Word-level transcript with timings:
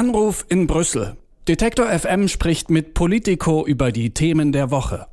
Anruf 0.00 0.46
in 0.48 0.66
Brüssel. 0.66 1.18
Detektor 1.46 1.86
FM 1.86 2.28
spricht 2.28 2.70
mit 2.70 2.94
Politico 2.94 3.66
über 3.66 3.92
die 3.92 4.14
Themen 4.14 4.50
der 4.50 4.70
Woche. 4.70 5.06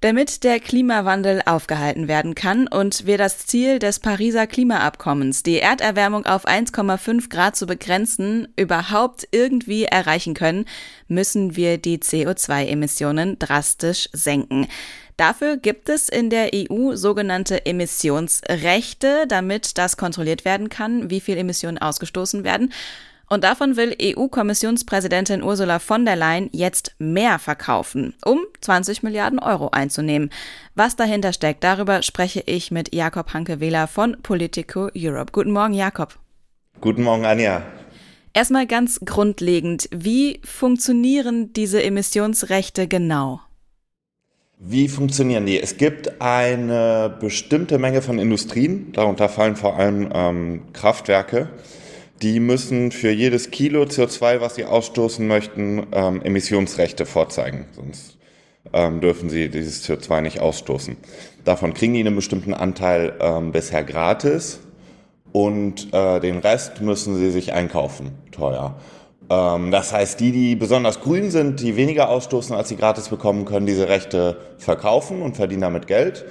Damit 0.00 0.42
der 0.42 0.58
Klimawandel 0.58 1.42
aufgehalten 1.46 2.08
werden 2.08 2.34
kann 2.34 2.66
und 2.66 3.06
wir 3.06 3.16
das 3.16 3.46
Ziel 3.46 3.78
des 3.78 4.00
Pariser 4.00 4.48
Klimaabkommens, 4.48 5.44
die 5.44 5.60
Erderwärmung 5.60 6.26
auf 6.26 6.48
1,5 6.48 7.30
Grad 7.30 7.54
zu 7.54 7.66
begrenzen, 7.66 8.48
überhaupt 8.56 9.28
irgendwie 9.30 9.84
erreichen 9.84 10.34
können, 10.34 10.64
müssen 11.06 11.54
wir 11.54 11.78
die 11.78 11.98
CO2-Emissionen 11.98 13.38
drastisch 13.38 14.08
senken. 14.12 14.66
Dafür 15.16 15.58
gibt 15.58 15.88
es 15.88 16.08
in 16.08 16.28
der 16.28 16.50
EU 16.52 16.96
sogenannte 16.96 17.66
Emissionsrechte, 17.66 19.26
damit 19.28 19.78
das 19.78 19.96
kontrolliert 19.96 20.44
werden 20.44 20.70
kann, 20.70 21.08
wie 21.08 21.20
viel 21.20 21.36
Emissionen 21.38 21.78
ausgestoßen 21.78 22.42
werden. 22.42 22.72
Und 23.32 23.44
davon 23.44 23.78
will 23.78 23.96
EU-Kommissionspräsidentin 23.98 25.42
Ursula 25.42 25.78
von 25.78 26.04
der 26.04 26.16
Leyen 26.16 26.50
jetzt 26.52 26.94
mehr 26.98 27.38
verkaufen, 27.38 28.12
um 28.26 28.40
20 28.60 29.02
Milliarden 29.02 29.38
Euro 29.38 29.70
einzunehmen. 29.70 30.28
Was 30.74 30.96
dahinter 30.96 31.32
steckt, 31.32 31.64
darüber 31.64 32.02
spreche 32.02 32.42
ich 32.44 32.70
mit 32.70 32.94
Jakob 32.94 33.32
Hanke-Wähler 33.32 33.86
von 33.86 34.18
Politico 34.22 34.90
Europe. 34.94 35.32
Guten 35.32 35.50
Morgen, 35.50 35.72
Jakob. 35.72 36.18
Guten 36.82 37.04
Morgen, 37.04 37.24
Anja. 37.24 37.62
Erstmal 38.34 38.66
ganz 38.66 39.00
grundlegend, 39.00 39.88
wie 39.90 40.38
funktionieren 40.44 41.54
diese 41.54 41.82
Emissionsrechte 41.82 42.86
genau? 42.86 43.40
Wie 44.58 44.88
funktionieren 44.88 45.46
die? 45.46 45.58
Es 45.58 45.78
gibt 45.78 46.20
eine 46.20 47.16
bestimmte 47.18 47.78
Menge 47.78 48.02
von 48.02 48.18
Industrien, 48.18 48.92
darunter 48.92 49.30
fallen 49.30 49.56
vor 49.56 49.78
allem 49.78 50.10
ähm, 50.12 50.62
Kraftwerke, 50.74 51.48
die 52.22 52.40
müssen 52.40 52.92
für 52.92 53.10
jedes 53.10 53.50
Kilo 53.50 53.82
CO2, 53.82 54.40
was 54.40 54.54
sie 54.54 54.64
ausstoßen 54.64 55.26
möchten, 55.26 55.86
ähm, 55.92 56.22
Emissionsrechte 56.22 57.04
vorzeigen. 57.04 57.66
Sonst 57.72 58.18
ähm, 58.72 59.00
dürfen 59.00 59.28
sie 59.28 59.48
dieses 59.48 59.84
CO2 59.84 60.20
nicht 60.20 60.40
ausstoßen. 60.40 60.96
Davon 61.44 61.74
kriegen 61.74 61.94
die 61.94 62.00
einen 62.00 62.14
bestimmten 62.14 62.54
Anteil 62.54 63.14
ähm, 63.20 63.50
bisher 63.50 63.82
gratis 63.82 64.60
und 65.32 65.92
äh, 65.92 66.20
den 66.20 66.38
Rest 66.38 66.80
müssen 66.80 67.16
sie 67.16 67.30
sich 67.30 67.52
einkaufen, 67.52 68.12
teuer. 68.30 68.76
Ähm, 69.28 69.70
das 69.70 69.92
heißt, 69.92 70.20
die, 70.20 70.30
die 70.30 70.54
besonders 70.54 71.00
grün 71.00 71.30
sind, 71.30 71.60
die 71.60 71.76
weniger 71.76 72.08
ausstoßen, 72.08 72.54
als 72.54 72.68
sie 72.68 72.76
gratis 72.76 73.08
bekommen, 73.08 73.44
können 73.44 73.66
diese 73.66 73.88
Rechte 73.88 74.36
verkaufen 74.58 75.22
und 75.22 75.36
verdienen 75.36 75.62
damit 75.62 75.86
Geld. 75.86 76.24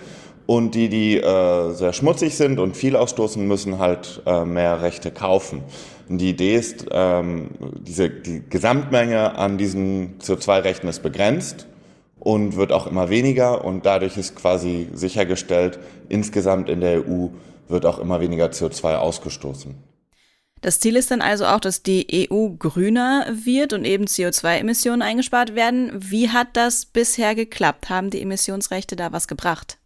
Und 0.46 0.76
die, 0.76 0.90
die 0.90 1.18
äh, 1.18 1.74
sehr 1.74 1.94
schmutzig 1.94 2.36
sind 2.36 2.60
und 2.60 2.76
viel 2.76 2.96
ausstoßen, 2.96 3.48
müssen 3.48 3.80
halt 3.80 4.22
äh, 4.26 4.44
mehr 4.44 4.82
Rechte 4.82 5.12
kaufen. 5.12 5.64
Und 6.10 6.18
die 6.18 6.32
Idee 6.32 6.56
ist, 6.56 6.88
ähm, 6.92 7.52
diese, 7.80 8.10
die 8.10 8.44
Gesamtmenge 8.50 9.36
an 9.38 9.58
diesen 9.58 10.20
CO2-Rechten 10.20 10.88
ist 10.88 11.04
begrenzt 11.04 11.68
und 12.20 12.56
wird 12.58 12.72
auch 12.72 12.86
immer 12.88 13.10
weniger. 13.10 13.64
Und 13.64 13.86
dadurch 13.86 14.18
ist 14.18 14.36
quasi 14.36 14.90
sichergestellt, 14.94 15.80
insgesamt 16.10 16.70
in 16.70 16.82
der 16.82 17.08
EU 17.08 17.28
wird 17.70 17.86
auch 17.86 18.00
immer 18.00 18.20
weniger 18.20 18.48
CO2 18.48 18.96
ausgestoßen. 18.96 19.76
Das 20.62 20.80
Ziel 20.80 20.96
ist 20.96 21.10
dann 21.10 21.22
also 21.22 21.46
auch, 21.46 21.60
dass 21.60 21.82
die 21.82 22.30
EU 22.32 22.50
grüner 22.50 23.26
wird 23.32 23.74
und 23.74 23.84
eben 23.84 24.06
CO2-Emissionen 24.06 25.02
eingespart 25.02 25.56
werden. 25.56 25.92
Wie 25.96 26.30
hat 26.30 26.50
das 26.54 26.86
bisher 26.86 27.34
geklappt? 27.34 27.90
Haben 27.90 28.12
die 28.12 28.22
Emissionsrechte 28.22 28.96
da 28.96 29.12
was 29.12 29.28
gebracht? 29.28 29.80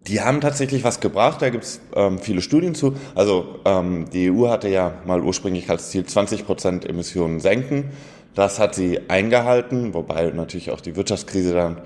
Die 0.00 0.20
haben 0.20 0.40
tatsächlich 0.40 0.84
was 0.84 1.00
gebracht, 1.00 1.42
da 1.42 1.50
gibt 1.50 1.64
es 1.64 1.80
ähm, 1.94 2.18
viele 2.18 2.40
Studien 2.40 2.74
zu. 2.74 2.94
Also 3.14 3.60
ähm, 3.64 4.08
die 4.12 4.30
EU 4.30 4.48
hatte 4.48 4.68
ja 4.68 4.94
mal 5.04 5.20
ursprünglich 5.20 5.68
als 5.68 5.90
Ziel 5.90 6.04
20 6.04 6.46
Prozent 6.46 6.88
Emissionen 6.88 7.40
senken. 7.40 7.90
Das 8.34 8.58
hat 8.58 8.74
sie 8.74 9.00
eingehalten, 9.08 9.94
wobei 9.94 10.30
natürlich 10.30 10.70
auch 10.70 10.80
die 10.80 10.94
Wirtschaftskrise 10.94 11.54
dann 11.54 11.78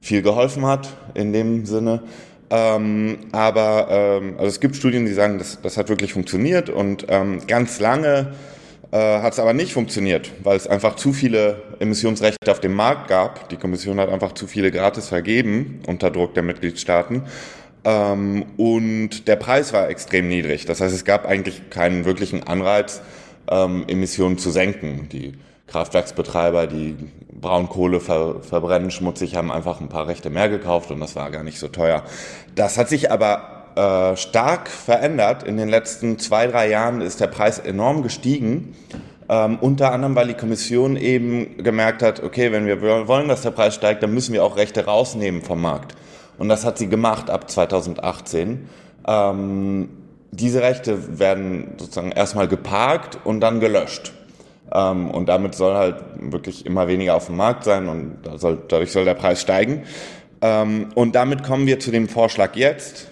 viel 0.00 0.22
geholfen 0.22 0.66
hat 0.66 0.96
in 1.14 1.32
dem 1.32 1.66
Sinne. 1.66 2.02
Ähm, 2.48 3.18
aber 3.30 3.86
ähm, 3.90 4.34
also 4.36 4.48
es 4.48 4.58
gibt 4.58 4.74
Studien, 4.74 5.06
die 5.06 5.12
sagen, 5.12 5.38
das, 5.38 5.60
das 5.62 5.76
hat 5.76 5.88
wirklich 5.88 6.12
funktioniert 6.12 6.68
und 6.68 7.06
ähm, 7.08 7.46
ganz 7.46 7.78
lange 7.78 8.32
äh, 8.92 9.20
hat 9.20 9.34
es 9.34 9.38
aber 9.38 9.52
nicht 9.52 9.72
funktioniert, 9.72 10.32
weil 10.42 10.56
es 10.56 10.66
einfach 10.66 10.96
zu 10.96 11.12
viele 11.12 11.62
Emissionsrechte 11.78 12.50
auf 12.50 12.60
dem 12.60 12.74
Markt 12.74 13.08
gab. 13.08 13.48
Die 13.48 13.56
Kommission 13.56 14.00
hat 14.00 14.08
einfach 14.08 14.32
zu 14.32 14.46
viele 14.46 14.70
gratis 14.72 15.08
vergeben 15.08 15.80
unter 15.86 16.10
Druck 16.10 16.34
der 16.34 16.42
Mitgliedstaaten. 16.42 17.22
Ähm, 17.84 18.46
und 18.56 19.28
der 19.28 19.36
Preis 19.36 19.72
war 19.72 19.88
extrem 19.88 20.28
niedrig. 20.28 20.66
Das 20.66 20.80
heißt, 20.80 20.94
es 20.94 21.04
gab 21.04 21.26
eigentlich 21.26 21.70
keinen 21.70 22.04
wirklichen 22.04 22.46
Anreiz, 22.46 23.00
ähm, 23.48 23.84
Emissionen 23.86 24.38
zu 24.38 24.50
senken. 24.50 25.08
Die 25.12 25.34
Kraftwerksbetreiber, 25.68 26.66
die 26.66 26.96
Braunkohle 27.32 28.00
ver 28.00 28.42
verbrennen 28.42 28.90
schmutzig, 28.90 29.36
haben 29.36 29.52
einfach 29.52 29.80
ein 29.80 29.88
paar 29.88 30.08
Rechte 30.08 30.30
mehr 30.30 30.48
gekauft 30.48 30.90
und 30.90 31.00
das 31.00 31.14
war 31.14 31.30
gar 31.30 31.44
nicht 31.44 31.58
so 31.58 31.68
teuer. 31.68 32.02
Das 32.56 32.76
hat 32.76 32.88
sich 32.88 33.10
aber 33.10 33.59
äh, 33.76 34.16
stark 34.16 34.68
verändert. 34.68 35.42
In 35.42 35.56
den 35.56 35.68
letzten 35.68 36.18
zwei, 36.18 36.46
drei 36.46 36.68
Jahren 36.68 37.00
ist 37.00 37.20
der 37.20 37.28
Preis 37.28 37.58
enorm 37.58 38.02
gestiegen. 38.02 38.74
Ähm, 39.28 39.58
unter 39.60 39.92
anderem, 39.92 40.16
weil 40.16 40.28
die 40.28 40.34
Kommission 40.34 40.96
eben 40.96 41.58
gemerkt 41.58 42.02
hat, 42.02 42.22
okay, 42.22 42.50
wenn 42.50 42.66
wir 42.66 42.82
wollen, 43.06 43.28
dass 43.28 43.42
der 43.42 43.52
Preis 43.52 43.74
steigt, 43.74 44.02
dann 44.02 44.12
müssen 44.12 44.32
wir 44.32 44.44
auch 44.44 44.56
Rechte 44.56 44.84
rausnehmen 44.86 45.42
vom 45.42 45.60
Markt. 45.62 45.94
Und 46.38 46.48
das 46.48 46.64
hat 46.64 46.78
sie 46.78 46.88
gemacht 46.88 47.30
ab 47.30 47.48
2018. 47.50 48.68
Ähm, 49.06 49.88
diese 50.32 50.62
Rechte 50.62 51.18
werden 51.18 51.74
sozusagen 51.76 52.12
erstmal 52.12 52.48
geparkt 52.48 53.18
und 53.24 53.40
dann 53.40 53.60
gelöscht. 53.60 54.12
Ähm, 54.72 55.10
und 55.10 55.28
damit 55.28 55.54
soll 55.54 55.74
halt 55.74 55.96
wirklich 56.18 56.66
immer 56.66 56.88
weniger 56.88 57.14
auf 57.14 57.26
dem 57.26 57.36
Markt 57.36 57.64
sein 57.64 57.88
und 57.88 58.18
soll, 58.36 58.58
dadurch 58.68 58.92
soll 58.92 59.04
der 59.04 59.14
Preis 59.14 59.40
steigen. 59.40 59.82
Ähm, 60.40 60.88
und 60.94 61.14
damit 61.14 61.42
kommen 61.42 61.66
wir 61.66 61.80
zu 61.80 61.90
dem 61.90 62.08
Vorschlag 62.08 62.56
jetzt. 62.56 63.08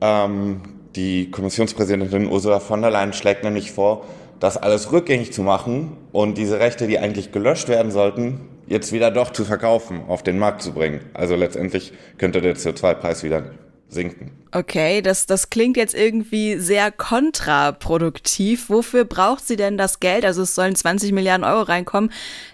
Ähm, 0.00 0.60
die 0.96 1.30
Kommissionspräsidentin 1.30 2.26
Ursula 2.26 2.60
von 2.60 2.82
der 2.82 2.90
Leyen 2.90 3.12
schlägt 3.12 3.44
nämlich 3.44 3.72
vor, 3.72 4.04
das 4.40 4.56
alles 4.56 4.92
rückgängig 4.92 5.32
zu 5.32 5.42
machen 5.42 5.96
und 6.12 6.38
diese 6.38 6.60
Rechte, 6.60 6.86
die 6.86 6.98
eigentlich 6.98 7.32
gelöscht 7.32 7.68
werden 7.68 7.90
sollten, 7.90 8.40
jetzt 8.66 8.92
wieder 8.92 9.10
doch 9.10 9.32
zu 9.32 9.44
verkaufen, 9.44 10.02
auf 10.08 10.22
den 10.22 10.38
Markt 10.38 10.62
zu 10.62 10.72
bringen. 10.72 11.00
Also 11.14 11.34
letztendlich 11.34 11.92
könnte 12.18 12.40
der 12.40 12.56
CO2-Preis 12.56 13.22
wieder 13.22 13.50
sinken. 13.88 14.32
Okay, 14.52 15.02
das, 15.02 15.26
das 15.26 15.50
klingt 15.50 15.76
jetzt 15.76 15.94
irgendwie 15.94 16.58
sehr 16.58 16.92
kontraproduktiv. 16.92 18.68
Wofür 18.68 19.04
braucht 19.04 19.46
sie 19.46 19.56
denn 19.56 19.78
das 19.78 20.00
Geld? 20.00 20.24
Also 20.24 20.42
es 20.42 20.54
sollen 20.54 20.76
20 20.76 21.12
Milliarden 21.12 21.44
Euro 21.44 21.62
reinkommen, 21.62 22.12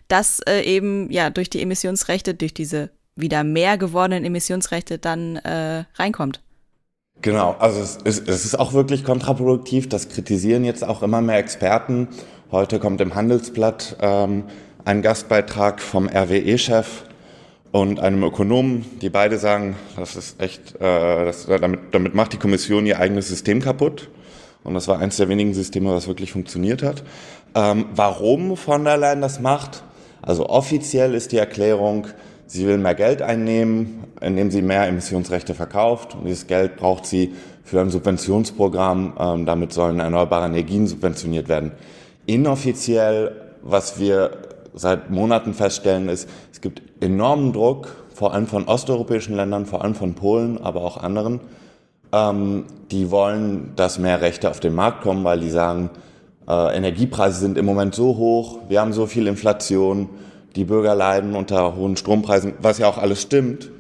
das 0.09 0.41
äh, 0.49 0.63
eben 0.63 1.11
ja 1.11 1.31
durch 1.31 1.51
die 1.51 1.61
Emissionsrechte, 1.61 2.35
durch 2.35 2.55
diese 2.55 2.91
wieder 3.17 3.45
mehr 3.45 3.79
gewordenen 3.79 4.25
Emissionsrechte 4.25 4.99
dann 4.99 5.37
äh, 5.37 5.85
reinkommt. 5.97 6.41
Genau, 7.23 7.57
also 7.59 7.81
es 7.81 7.97
ist, 7.97 8.29
es 8.29 8.45
ist 8.45 8.59
auch 8.59 8.73
wirklich 8.75 9.05
kontraproduktiv. 9.05 9.89
Das 9.89 10.09
kritisieren 10.09 10.65
jetzt 10.65 10.85
auch 10.85 11.03
immer 11.03 11.21
mehr 11.21 11.39
Experten. 11.39 12.09
Heute 12.51 12.79
kommt 12.79 13.01
im 13.01 13.15
Handelsblatt 13.15 13.97
ähm, 14.01 14.45
ein 14.85 15.01
Gastbeitrag 15.01 15.81
vom 15.81 16.09
RWE-Chef 16.09 17.05
und 17.73 17.99
einem 17.99 18.23
Ökonomen, 18.23 18.85
die 19.01 19.11
beide 19.11 19.39
sagen, 19.39 19.77
das 19.97 20.17
ist 20.17 20.41
echt, 20.41 20.77
äh, 20.77 21.25
das, 21.25 21.47
damit, 21.47 21.81
damit 21.93 22.15
macht 22.15 22.33
die 22.33 22.37
Kommission 22.37 22.87
ihr 22.87 23.01
eigenes 23.01 23.29
System 23.29 23.61
kaputt. 23.61 24.11
Und 24.63 24.75
das 24.75 24.87
war 24.89 24.99
eines 24.99 25.17
der 25.17 25.29
wenigen 25.29 25.55
Systeme, 25.55 25.91
was 25.91 26.07
wirklich 26.07 26.33
funktioniert 26.33 26.83
hat. 26.83 27.03
Ähm, 27.55 27.87
warum 27.95 28.57
von 28.57 28.85
der 28.85 28.97
Leyen 28.97 29.21
das 29.21 29.41
macht? 29.41 29.83
Also 30.23 30.49
offiziell 30.49 31.15
ist 31.15 31.33
die 31.33 31.39
Erklärung, 31.39 32.07
sie 32.55 32.69
will 32.69 32.79
mehr 32.79 32.95
Geld 32.95 33.21
einnehmen, 33.21 34.05
indem 34.21 34.53
sie 34.53 34.63
mehr 34.63 34.87
Emissionsrechte 34.87 35.55
verkauft. 35.55 36.15
Und 36.15 36.25
dieses 36.25 36.47
Geld 36.47 36.77
braucht 36.77 37.05
sie 37.05 37.35
für 37.65 37.81
ein 37.81 37.91
Subventionsprogramm. 37.91 39.15
Ähm, 39.19 39.45
damit 39.45 39.73
sollen 39.73 39.99
erneuerbare 39.99 40.47
Energien 40.47 40.87
subventioniert 40.87 41.49
werden. 41.49 41.73
Inoffiziell, 42.27 43.33
was 43.63 43.99
wir 43.99 44.31
seit 44.73 45.11
Monaten 45.11 45.53
feststellen, 45.53 46.09
ist, 46.09 46.29
es 46.53 46.61
gibt 46.61 46.83
enormen 47.03 47.53
Druck, 47.53 47.89
vor 48.15 48.33
allem 48.33 48.47
von 48.47 48.69
osteuropäischen 48.69 49.35
Ländern, 49.35 49.67
vor 49.67 49.83
allem 49.83 49.97
von 49.97 50.15
Polen, 50.15 50.63
aber 50.63 50.83
auch 50.83 50.97
anderen. 50.97 51.41
Ähm, 52.13 52.67
die 52.93 53.11
wollen, 53.11 53.73
dass 53.75 53.99
mehr 53.99 54.21
Rechte 54.21 54.49
auf 54.49 54.61
den 54.61 54.77
Markt 54.77 55.03
kommen, 55.03 55.25
weil 55.25 55.41
die 55.41 55.51
sagen, 55.51 55.91
äh, 56.47 56.77
Energiepreise 56.77 57.41
sind 57.41 57.59
im 57.59 57.67
Moment 57.67 57.97
so 57.97 58.17
hoch, 58.17 58.59
wir 58.69 58.81
haben 58.81 58.93
so 58.93 59.07
viel 59.07 59.27
Inflation, 59.27 60.09
die 60.57 60.65
Bürger 60.65 60.95
leiden 60.95 61.35
unter 61.35 61.77
hohen 61.77 61.97
Strompreisen, 61.97 62.55
was 62.61 62.79
ja 62.79 62.89
auch 62.89 62.99
alles 62.99 63.23
stimmt. 63.23 63.71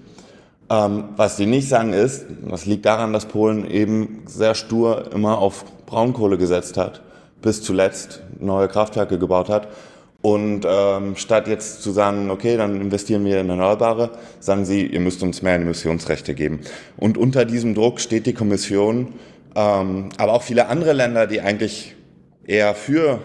Ähm, 0.70 1.04
was 1.16 1.36
die 1.36 1.46
nicht 1.46 1.68
sagen 1.68 1.92
ist, 1.92 2.26
das 2.48 2.66
liegt 2.66 2.86
daran, 2.86 3.12
dass 3.12 3.26
Polen 3.26 3.70
eben 3.70 4.22
sehr 4.26 4.54
stur 4.54 5.12
immer 5.12 5.38
auf 5.38 5.64
Braunkohle 5.86 6.38
gesetzt 6.38 6.76
hat, 6.76 7.02
bis 7.42 7.62
zuletzt 7.62 8.22
neue 8.40 8.68
Kraftwerke 8.68 9.18
gebaut 9.18 9.48
hat 9.50 9.68
und 10.24 10.64
ähm, 10.66 11.16
statt 11.16 11.48
jetzt 11.48 11.82
zu 11.82 11.90
sagen, 11.90 12.30
okay, 12.30 12.56
dann 12.56 12.80
investieren 12.80 13.26
wir 13.26 13.40
in 13.40 13.50
Erneuerbare, 13.50 14.08
sagen 14.40 14.64
sie, 14.64 14.86
ihr 14.86 15.00
müsst 15.00 15.22
uns 15.22 15.42
mehr 15.42 15.56
Emissionsrechte 15.56 16.34
geben. 16.34 16.60
Und 16.96 17.18
unter 17.18 17.44
diesem 17.44 17.74
Druck 17.74 18.00
steht 18.00 18.24
die 18.24 18.32
Kommission, 18.32 19.12
ähm, 19.54 20.08
aber 20.16 20.32
auch 20.32 20.42
viele 20.42 20.68
andere 20.68 20.94
Länder, 20.94 21.26
die 21.26 21.42
eigentlich 21.42 21.94
eher 22.46 22.74
für 22.74 23.18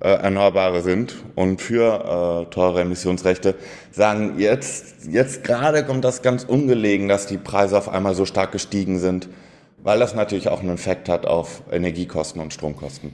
äh, 0.00 0.08
Erneuerbare 0.08 0.82
sind 0.82 1.14
und 1.34 1.60
für 1.60 2.46
äh, 2.48 2.50
teure 2.52 2.80
Emissionsrechte, 2.80 3.54
sagen, 3.90 4.38
jetzt, 4.38 5.06
jetzt 5.08 5.44
gerade 5.44 5.84
kommt 5.84 6.04
das 6.04 6.22
ganz 6.22 6.44
ungelegen, 6.44 7.08
dass 7.08 7.26
die 7.26 7.38
Preise 7.38 7.78
auf 7.78 7.88
einmal 7.88 8.14
so 8.14 8.26
stark 8.26 8.52
gestiegen 8.52 8.98
sind, 8.98 9.28
weil 9.82 9.98
das 9.98 10.14
natürlich 10.14 10.48
auch 10.48 10.60
einen 10.60 10.74
Effekt 10.74 11.08
hat 11.08 11.26
auf 11.26 11.62
Energiekosten 11.70 12.40
und 12.40 12.52
Stromkosten. 12.52 13.12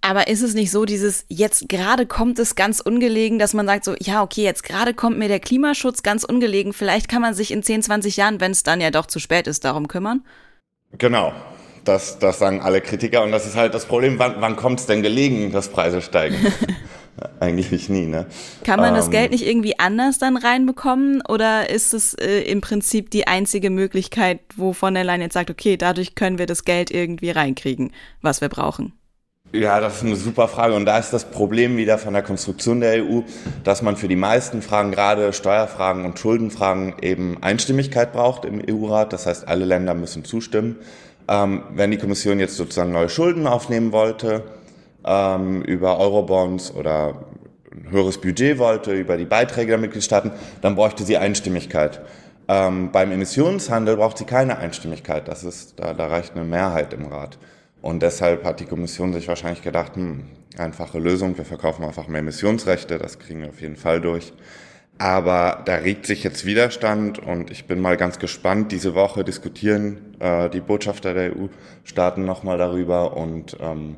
Aber 0.00 0.28
ist 0.28 0.42
es 0.42 0.54
nicht 0.54 0.70
so, 0.70 0.84
dieses 0.84 1.24
jetzt 1.28 1.68
gerade 1.68 2.06
kommt 2.06 2.38
es 2.38 2.54
ganz 2.54 2.80
ungelegen, 2.80 3.38
dass 3.38 3.52
man 3.52 3.66
sagt 3.66 3.84
so, 3.84 3.94
ja, 3.98 4.22
okay, 4.22 4.42
jetzt 4.42 4.62
gerade 4.62 4.94
kommt 4.94 5.18
mir 5.18 5.28
der 5.28 5.40
Klimaschutz 5.40 6.02
ganz 6.02 6.24
ungelegen, 6.24 6.72
vielleicht 6.72 7.08
kann 7.08 7.20
man 7.20 7.34
sich 7.34 7.50
in 7.50 7.62
10, 7.62 7.82
20 7.82 8.16
Jahren, 8.16 8.40
wenn 8.40 8.52
es 8.52 8.62
dann 8.62 8.80
ja 8.80 8.90
doch 8.90 9.06
zu 9.06 9.18
spät 9.18 9.46
ist, 9.46 9.64
darum 9.64 9.88
kümmern? 9.88 10.24
Genau, 10.96 11.32
das, 11.88 12.18
das 12.18 12.38
sagen 12.38 12.60
alle 12.60 12.80
Kritiker 12.80 13.22
und 13.22 13.32
das 13.32 13.46
ist 13.46 13.56
halt 13.56 13.74
das 13.74 13.86
Problem, 13.86 14.18
wann, 14.18 14.36
wann 14.40 14.56
kommt 14.56 14.80
es 14.80 14.86
denn 14.86 15.02
gelegen, 15.02 15.50
dass 15.50 15.68
Preise 15.68 16.02
steigen? 16.02 16.36
Eigentlich 17.40 17.88
nie, 17.88 18.06
ne? 18.06 18.26
Kann 18.64 18.80
man 18.80 18.90
ähm, 18.90 18.96
das 18.96 19.10
Geld 19.10 19.30
nicht 19.30 19.46
irgendwie 19.46 19.78
anders 19.78 20.18
dann 20.18 20.36
reinbekommen 20.36 21.22
oder 21.26 21.70
ist 21.70 21.94
es 21.94 22.14
äh, 22.14 22.40
im 22.42 22.60
Prinzip 22.60 23.10
die 23.10 23.26
einzige 23.26 23.70
Möglichkeit, 23.70 24.40
wo 24.56 24.72
von 24.72 24.94
der 24.94 25.04
Leyen 25.04 25.20
jetzt 25.20 25.34
sagt, 25.34 25.50
okay, 25.50 25.76
dadurch 25.76 26.14
können 26.14 26.38
wir 26.38 26.46
das 26.46 26.64
Geld 26.64 26.90
irgendwie 26.90 27.30
reinkriegen, 27.30 27.92
was 28.22 28.40
wir 28.40 28.48
brauchen? 28.48 28.92
Ja, 29.50 29.80
das 29.80 29.96
ist 29.96 30.04
eine 30.04 30.16
super 30.16 30.46
Frage. 30.46 30.74
Und 30.74 30.84
da 30.84 30.98
ist 30.98 31.10
das 31.12 31.24
Problem 31.24 31.78
wieder 31.78 31.96
von 31.96 32.12
der 32.12 32.22
Konstruktion 32.22 32.80
der 32.80 33.02
EU, 33.02 33.22
dass 33.64 33.80
man 33.80 33.96
für 33.96 34.08
die 34.08 34.16
meisten 34.16 34.60
Fragen, 34.60 34.90
gerade 34.90 35.32
Steuerfragen 35.32 36.04
und 36.04 36.18
Schuldenfragen, 36.18 36.96
eben 37.00 37.42
Einstimmigkeit 37.42 38.12
braucht 38.12 38.44
im 38.44 38.60
EU-Rat. 38.60 39.14
Das 39.14 39.24
heißt, 39.24 39.48
alle 39.48 39.64
Länder 39.64 39.94
müssen 39.94 40.22
zustimmen. 40.26 40.76
Ähm, 41.28 41.62
wenn 41.74 41.90
die 41.90 41.98
Kommission 41.98 42.40
jetzt 42.40 42.56
sozusagen 42.56 42.92
neue 42.92 43.08
Schulden 43.08 43.46
aufnehmen 43.46 43.92
wollte, 43.92 44.44
ähm, 45.04 45.62
über 45.62 45.98
Eurobonds 45.98 46.74
oder 46.74 47.26
ein 47.70 47.90
höheres 47.90 48.18
Budget 48.18 48.58
wollte, 48.58 48.92
über 48.92 49.16
die 49.16 49.26
Beiträge 49.26 49.68
der 49.68 49.78
Mitgliedstaaten, 49.78 50.32
dann 50.62 50.74
bräuchte 50.74 51.04
sie 51.04 51.18
Einstimmigkeit. 51.18 52.00
Ähm, 52.48 52.90
beim 52.92 53.12
Emissionshandel 53.12 53.96
braucht 53.96 54.18
sie 54.18 54.24
keine 54.24 54.58
Einstimmigkeit. 54.58 55.28
Das 55.28 55.44
ist, 55.44 55.78
da, 55.78 55.92
da 55.92 56.06
reicht 56.06 56.34
eine 56.34 56.44
Mehrheit 56.44 56.94
im 56.94 57.06
Rat. 57.06 57.38
Und 57.82 58.02
deshalb 58.02 58.44
hat 58.44 58.60
die 58.60 58.64
Kommission 58.64 59.12
sich 59.12 59.28
wahrscheinlich 59.28 59.62
gedacht, 59.62 59.96
hm, 59.96 60.24
einfache 60.56 60.98
Lösung, 60.98 61.36
wir 61.36 61.44
verkaufen 61.44 61.84
einfach 61.84 62.08
mehr 62.08 62.20
Emissionsrechte, 62.20 62.98
das 62.98 63.18
kriegen 63.18 63.42
wir 63.42 63.50
auf 63.50 63.60
jeden 63.60 63.76
Fall 63.76 64.00
durch. 64.00 64.32
Aber 64.98 65.62
da 65.64 65.76
regt 65.76 66.06
sich 66.06 66.24
jetzt 66.24 66.44
Widerstand 66.44 67.20
und 67.20 67.52
ich 67.52 67.66
bin 67.66 67.80
mal 67.80 67.96
ganz 67.96 68.18
gespannt. 68.18 68.72
Diese 68.72 68.96
Woche 68.96 69.22
diskutieren 69.22 70.16
äh, 70.18 70.50
die 70.50 70.60
Botschafter 70.60 71.14
der 71.14 71.36
EU-Staaten 71.36 72.24
nochmal 72.24 72.58
darüber 72.58 73.16
und 73.16 73.56
ähm, 73.60 73.96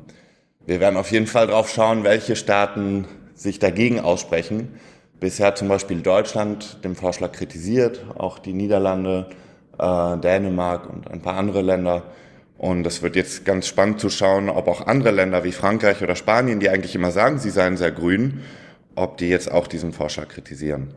wir 0.67 0.79
werden 0.79 0.97
auf 0.97 1.11
jeden 1.11 1.25
Fall 1.25 1.47
drauf 1.47 1.71
schauen, 1.71 2.03
welche 2.03 2.35
Staaten 2.35 3.07
sich 3.33 3.57
dagegen 3.57 3.99
aussprechen. 3.99 4.79
Bisher 5.19 5.55
zum 5.55 5.67
Beispiel 5.67 6.01
Deutschland 6.01 6.83
den 6.83 6.95
Vorschlag 6.95 7.31
kritisiert, 7.31 8.05
auch 8.15 8.37
die 8.37 8.53
Niederlande, 8.53 9.27
äh, 9.79 10.17
Dänemark 10.17 10.87
und 10.87 11.09
ein 11.09 11.21
paar 11.21 11.35
andere 11.35 11.63
Länder. 11.63 12.03
Und 12.59 12.85
es 12.85 13.01
wird 13.01 13.15
jetzt 13.15 13.43
ganz 13.43 13.65
spannend 13.65 13.99
zu 13.99 14.11
schauen, 14.11 14.49
ob 14.49 14.67
auch 14.67 14.85
andere 14.85 15.09
Länder 15.09 15.43
wie 15.43 15.51
Frankreich 15.51 16.03
oder 16.03 16.15
Spanien, 16.15 16.59
die 16.59 16.69
eigentlich 16.69 16.93
immer 16.93 17.09
sagen, 17.09 17.39
sie 17.39 17.49
seien 17.49 17.75
sehr 17.75 17.91
grün, 17.91 18.41
ob 18.95 19.17
die 19.17 19.27
jetzt 19.27 19.51
auch 19.51 19.67
diesen 19.67 19.93
Vorschlag 19.93 20.27
kritisieren. 20.27 20.93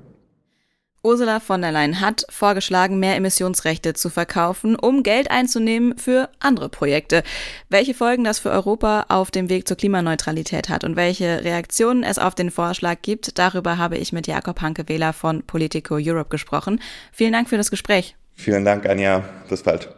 Ursula 1.04 1.38
von 1.38 1.60
der 1.60 1.70
Leyen 1.70 2.00
hat 2.00 2.24
vorgeschlagen, 2.30 2.98
mehr 2.98 3.14
Emissionsrechte 3.16 3.92
zu 3.92 4.08
verkaufen, 4.08 4.74
um 4.74 5.02
Geld 5.02 5.30
einzunehmen 5.30 5.98
für 5.98 6.30
andere 6.40 6.70
Projekte. 6.70 7.22
Welche 7.68 7.92
Folgen 7.92 8.24
das 8.24 8.38
für 8.38 8.50
Europa 8.50 9.04
auf 9.10 9.30
dem 9.30 9.50
Weg 9.50 9.68
zur 9.68 9.76
Klimaneutralität 9.76 10.70
hat 10.70 10.82
und 10.82 10.96
welche 10.96 11.44
Reaktionen 11.44 12.04
es 12.04 12.18
auf 12.18 12.34
den 12.34 12.50
Vorschlag 12.50 13.02
gibt, 13.02 13.38
darüber 13.38 13.76
habe 13.76 13.98
ich 13.98 14.14
mit 14.14 14.26
Jakob 14.26 14.62
Hanke-Wähler 14.62 15.12
von 15.12 15.42
Politico 15.42 15.96
Europe 16.00 16.30
gesprochen. 16.30 16.80
Vielen 17.12 17.34
Dank 17.34 17.50
für 17.50 17.58
das 17.58 17.70
Gespräch. 17.70 18.16
Vielen 18.32 18.64
Dank, 18.64 18.88
Anja. 18.88 19.24
Bis 19.50 19.62
bald. 19.62 19.94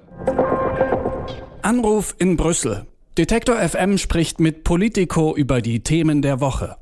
Anruf 1.63 2.17
in 2.19 2.37
Brüssel. 2.37 2.85
Detektor 3.17 3.57
FM 3.57 3.97
spricht 3.97 4.41
mit 4.41 4.65
Politico 4.65 5.37
über 5.37 5.63
die 5.63 5.81
Themen 5.81 6.21
der 6.21 6.41
Woche. 6.41 6.77